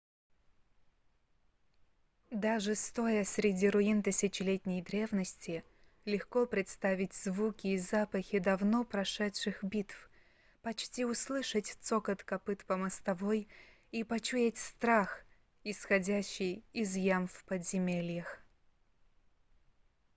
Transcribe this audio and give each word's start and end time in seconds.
даже 2.31 2.73
стоя 2.73 3.23
среди 3.23 3.69
руин 3.69 4.01
тысячелетней 4.01 4.81
древности 4.81 5.63
легко 6.05 6.47
представить 6.47 7.13
звуки 7.13 7.67
и 7.67 7.77
запахи 7.77 8.39
давно 8.39 8.83
прошедших 8.83 9.63
битв 9.63 10.09
почти 10.63 11.05
услышать 11.05 11.77
цокот 11.81 12.23
копыт 12.23 12.65
по 12.65 12.77
мостовой 12.77 13.47
и 13.91 14.03
почуять 14.03 14.57
страх 14.57 15.23
исходящий 15.63 16.63
из 16.73 16.95
ям 16.95 17.27
в 17.27 17.43
подземельях 17.43 18.41